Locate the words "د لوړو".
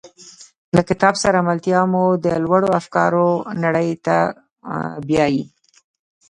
2.25-2.69